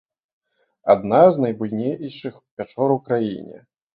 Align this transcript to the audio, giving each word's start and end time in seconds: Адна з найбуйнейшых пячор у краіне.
Адна 0.93 1.19
з 1.35 1.43
найбуйнейшых 1.43 2.35
пячор 2.61 2.89
у 2.97 2.99
краіне. 3.11 3.63